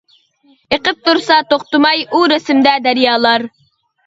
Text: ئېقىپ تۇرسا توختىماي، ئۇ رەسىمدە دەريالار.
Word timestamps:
ئېقىپ 0.77 1.03
تۇرسا 1.07 1.37
توختىماي، 1.51 2.01
ئۇ 2.09 2.23
رەسىمدە 2.33 2.75
دەريالار. 2.89 3.47